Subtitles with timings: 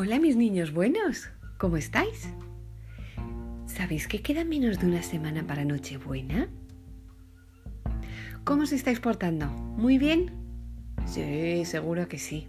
[0.00, 2.28] Hola mis niños buenos, ¿cómo estáis?
[3.66, 6.48] ¿Sabéis que queda menos de una semana para Nochebuena?
[8.44, 9.48] ¿Cómo os estáis portando?
[9.48, 10.30] ¿Muy bien?
[11.04, 12.46] Sí, seguro que sí.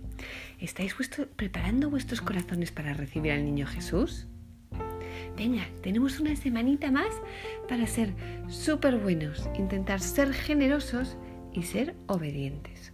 [0.59, 0.95] ¿Estáis
[1.35, 4.27] preparando vuestros corazones para recibir al niño Jesús?
[5.35, 7.15] Venga, tenemos una semanita más
[7.67, 8.13] para ser
[8.47, 11.17] súper buenos, intentar ser generosos
[11.51, 12.93] y ser obedientes.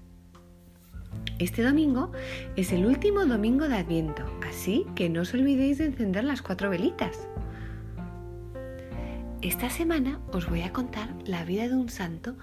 [1.38, 2.14] Este domingo
[2.56, 6.70] es el último domingo de Adviento, así que no os olvidéis de encender las cuatro
[6.70, 7.28] velitas.
[9.42, 12.38] Esta semana os voy a contar la vida de un santo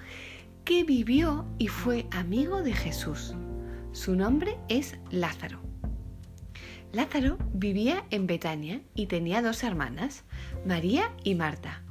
[0.66, 3.34] que vivió y fue amigo de Jesús.
[3.92, 5.60] Su nombre es Lázaro.
[6.93, 10.24] Lázaro vivía en Betania y tenía dos hermanas,
[10.66, 11.82] María y Marta.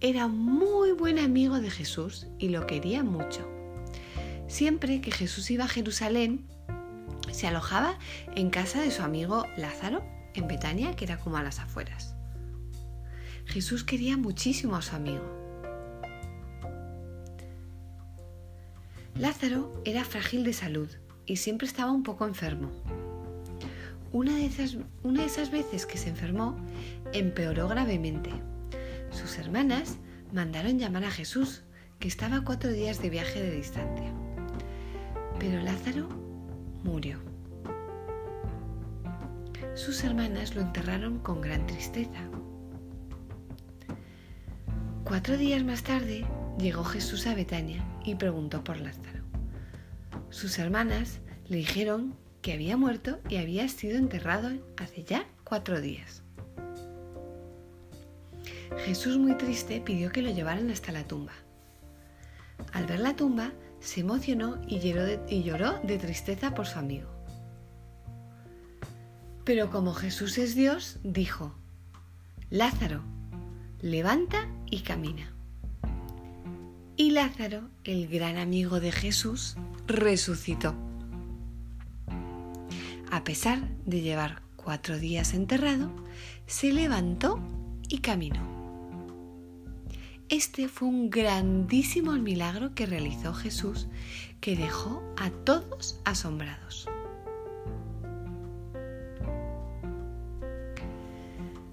[0.00, 3.61] Era muy buen amigo de Jesús y lo quería mucho.
[4.52, 6.44] Siempre que Jesús iba a Jerusalén,
[7.30, 7.98] se alojaba
[8.36, 12.14] en casa de su amigo Lázaro, en Betania, que era como a las afueras.
[13.46, 15.24] Jesús quería muchísimo a su amigo.
[19.14, 20.90] Lázaro era frágil de salud
[21.24, 22.70] y siempre estaba un poco enfermo.
[24.12, 26.58] Una de, esas, una de esas veces que se enfermó,
[27.14, 28.30] empeoró gravemente.
[29.12, 29.96] Sus hermanas
[30.30, 31.62] mandaron llamar a Jesús,
[31.98, 34.12] que estaba cuatro días de viaje de distancia.
[35.42, 36.08] Pero Lázaro
[36.84, 37.18] murió.
[39.74, 42.20] Sus hermanas lo enterraron con gran tristeza.
[45.02, 46.24] Cuatro días más tarde
[46.60, 49.24] llegó Jesús a Betania y preguntó por Lázaro.
[50.30, 56.22] Sus hermanas le dijeron que había muerto y había sido enterrado hace ya cuatro días.
[58.84, 61.32] Jesús muy triste pidió que lo llevaran hasta la tumba.
[62.72, 63.52] Al ver la tumba,
[63.82, 67.08] se emocionó y lloró, de, tristeza por su amigo.
[69.44, 71.52] Pero como Jesús es Dios, dijo,
[72.48, 73.02] Lázaro,
[73.80, 75.34] levanta y camina.
[76.96, 79.56] Y Lázaro, el gran amigo de Jesús,
[79.86, 80.74] resucitó.
[83.10, 85.90] A pesar de llevar cuatro días enterrado,
[86.46, 87.40] se levantó
[87.88, 88.61] y caminó.
[90.28, 93.88] Este fue un grandísimo milagro que realizó Jesús
[94.40, 96.88] que dejó a todos asombrados.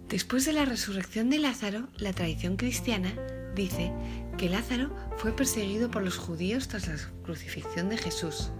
[0.09, 3.13] Después de la resurrección de Lázaro, la tradición cristiana
[3.55, 3.91] dice
[4.37, 8.51] que Lázaro fue perseguido por los judíos tras la crucifixión de Jesús,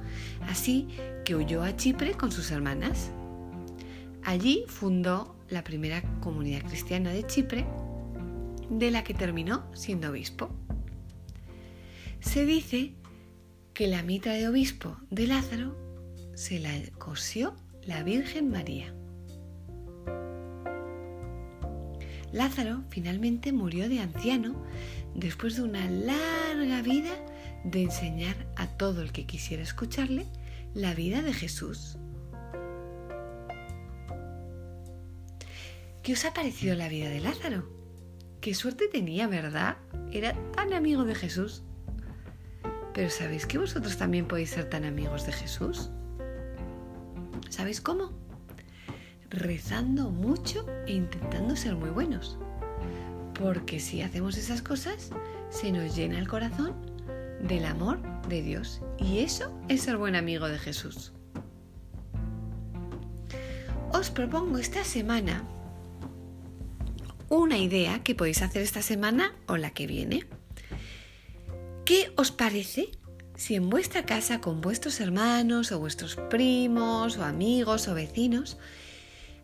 [0.48, 0.88] así
[1.26, 3.12] que huyó a Chipre con sus hermanas.
[4.24, 7.66] Allí fundó la primera comunidad cristiana de Chipre
[8.70, 10.50] de la que terminó siendo obispo.
[12.20, 12.94] Se dice
[13.74, 15.76] que la mitra de obispo de Lázaro
[16.36, 18.94] se la cosió la Virgen María.
[22.32, 24.64] Lázaro finalmente murió de anciano
[25.16, 27.14] después de una larga vida
[27.64, 30.28] de enseñar a todo el que quisiera escucharle
[30.74, 31.98] la vida de Jesús.
[36.04, 37.79] ¿Qué os ha parecido la vida de Lázaro?
[38.42, 39.78] Qué suerte tenía, ¿verdad?
[40.14, 41.64] Era tan amigo de Jesús.
[42.94, 45.90] Pero ¿sabéis que vosotros también podéis ser tan amigos de Jesús?
[47.50, 48.12] ¿Sabéis cómo?
[49.30, 52.38] Rezando mucho e intentando ser muy buenos.
[53.34, 55.12] Porque si hacemos esas cosas,
[55.50, 56.76] se nos llena el corazón
[57.42, 58.00] del amor
[58.30, 58.82] de Dios.
[58.98, 61.12] Y eso es ser buen amigo de Jesús.
[63.92, 65.44] Os propongo esta semana
[67.30, 70.26] una idea que podéis hacer esta semana o la que viene.
[71.86, 72.92] ¿Qué os parece
[73.36, 78.58] si en vuestra casa con vuestros hermanos o vuestros primos o amigos o vecinos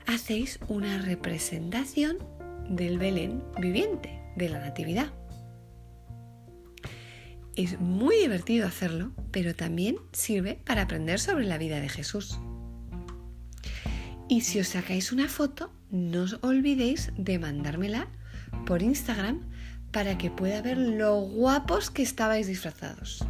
[0.05, 2.17] hacéis una representación
[2.69, 5.11] del Belén viviente, de la Natividad?
[7.55, 12.37] Es muy divertido hacerlo, pero también sirve para aprender sobre la vida de Jesús.
[14.27, 18.07] Y si os sacáis una foto, no os olvidéis de mandármela
[18.65, 19.41] por Instagram
[19.91, 23.23] para que pueda ver lo guapos que estabais disfrazados.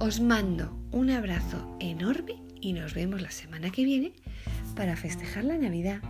[0.00, 4.14] Os mando un abrazo enorme y nos vemos la semana que viene
[4.74, 6.00] para festejar la Navidad.